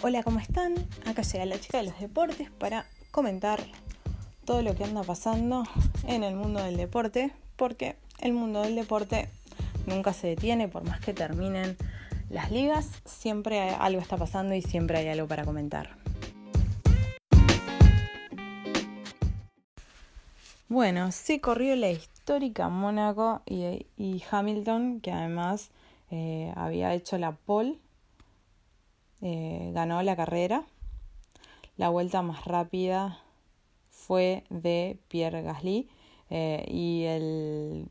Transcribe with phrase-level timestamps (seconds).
[0.00, 0.76] Hola, ¿cómo están?
[1.06, 3.58] Acá llega la chica de los deportes para comentar
[4.44, 5.64] todo lo que anda pasando
[6.06, 9.28] en el mundo del deporte, porque el mundo del deporte
[9.86, 11.76] nunca se detiene, por más que terminen
[12.30, 15.96] las ligas, siempre algo está pasando y siempre hay algo para comentar.
[20.68, 25.70] Bueno, se corrió la histórica Mónaco y, Hamilton, que además
[26.12, 27.78] eh, había hecho la pole
[29.22, 30.64] eh, ganó la carrera.
[31.76, 33.20] La vuelta más rápida
[33.90, 35.88] fue de Pierre Gasly
[36.30, 37.88] eh, y el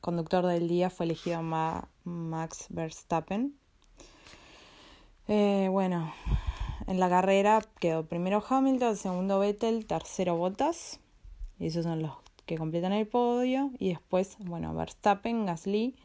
[0.00, 1.42] conductor del día fue elegido
[2.04, 3.54] Max Verstappen.
[5.26, 6.12] Eh, bueno,
[6.86, 11.00] en la carrera quedó primero Hamilton, segundo Vettel, tercero Bottas.
[11.58, 12.12] Y esos son los
[12.46, 13.70] que completan el podio.
[13.78, 15.96] Y después, bueno, Verstappen, Gasly.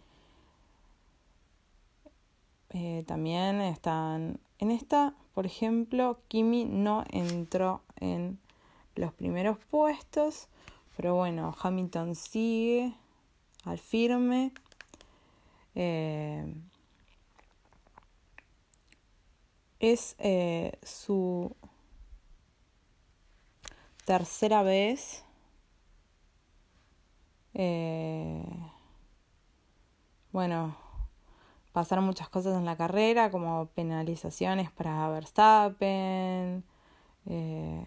[3.06, 8.40] También están en esta, por ejemplo, Kimi no entró en
[8.96, 10.48] los primeros puestos,
[10.96, 12.94] pero bueno, Hamilton sigue
[13.64, 14.52] al firme.
[15.76, 16.54] Eh,
[19.80, 21.56] es eh, su
[24.06, 25.24] tercera vez
[27.54, 28.44] eh,
[30.32, 30.89] bueno
[31.80, 36.66] pasaron muchas cosas en la carrera, como penalizaciones para Verstappen,
[37.26, 37.86] eh,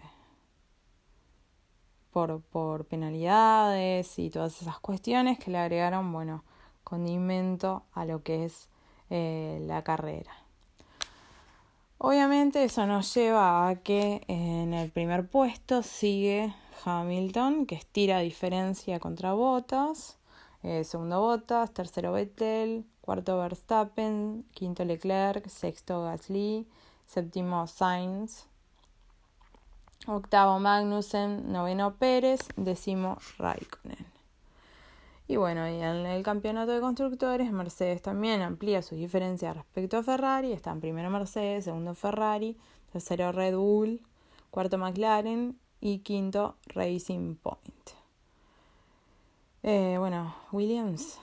[2.09, 6.43] por, por penalidades y todas esas cuestiones que le agregaron, bueno,
[6.83, 8.67] condimento a lo que es
[9.11, 10.31] eh, la carrera.
[11.99, 16.51] Obviamente eso nos lleva a que en el primer puesto sigue
[16.83, 20.17] Hamilton, que estira diferencia contra Bottas,
[20.63, 26.65] eh, segundo Bottas, tercero Vettel, cuarto Verstappen, quinto Leclerc, sexto Gasly,
[27.05, 28.45] séptimo Sainz,
[30.07, 34.05] octavo Magnussen, noveno Pérez, décimo Raikkonen.
[35.27, 40.03] Y bueno, y en el campeonato de constructores, Mercedes también amplía sus diferencias respecto a
[40.03, 40.51] Ferrari.
[40.51, 42.57] Están primero Mercedes, segundo Ferrari,
[42.91, 44.01] tercero Red Bull,
[44.51, 48.02] cuarto McLaren y quinto Racing Point.
[49.65, 51.19] Eh, bueno, Williams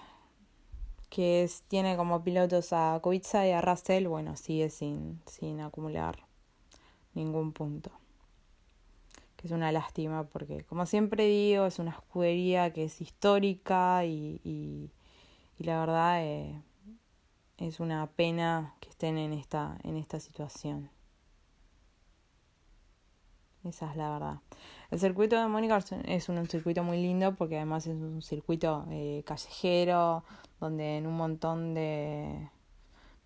[1.10, 6.24] que tiene como pilotos a Kubica y a Russell, bueno, sigue sin, sin acumular
[7.14, 7.90] ningún punto.
[9.36, 14.40] Que es una lástima porque, como siempre digo, es una escudería que es histórica y,
[14.44, 14.90] y,
[15.62, 16.62] la verdad eh,
[17.58, 20.88] es una pena que estén en esta, en esta situación.
[23.64, 24.38] Esa es la verdad.
[24.90, 29.22] El circuito de Mónica es un, circuito muy lindo porque además es un circuito eh,
[29.26, 30.24] callejero,
[30.60, 32.48] donde en un montón de,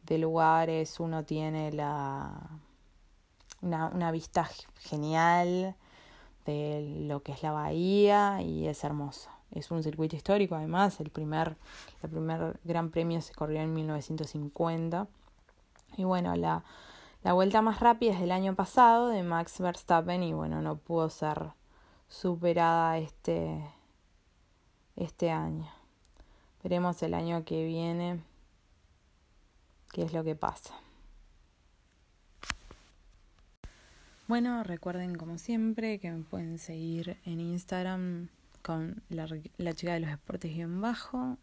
[0.03, 2.51] de lugares uno tiene la,
[3.63, 4.49] una, una vista
[4.81, 5.77] genial
[6.47, 9.31] de lo que es la bahía y es hermoso.
[9.53, 11.57] Es un circuito histórico, además, el primer,
[12.03, 15.07] el primer gran premio se corrió en 1950.
[15.97, 16.65] Y bueno, la,
[17.25, 21.09] la vuelta más rápida es del año pasado de Max Verstappen y bueno, no pudo
[21.09, 21.53] ser
[22.07, 23.65] superada este,
[24.95, 25.67] este año.
[26.63, 28.21] Veremos el año que viene
[29.91, 30.75] qué es lo que pasa.
[34.29, 38.29] Bueno, recuerden como siempre que me pueden seguir en Instagram
[38.61, 39.27] con la,
[39.75, 41.39] chica de los deportes en bajo,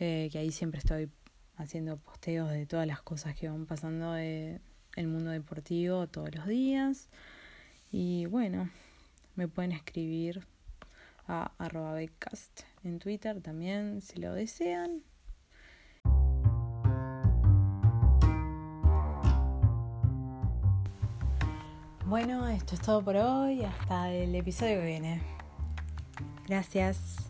[0.00, 1.08] eh, que ahí siempre estoy
[1.56, 4.60] haciendo posteos de todas las cosas que van pasando en
[4.96, 7.08] el mundo deportivo todos los días.
[7.92, 8.70] Y bueno,
[9.36, 10.46] me pueden escribir
[11.26, 15.02] a arroba becast en Twitter también si lo desean.
[22.08, 23.64] Bueno, esto es todo por hoy.
[23.64, 25.20] Hasta el episodio que viene.
[26.46, 27.27] Gracias.